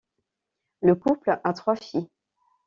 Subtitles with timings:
[0.81, 2.09] Le couple a trois filles.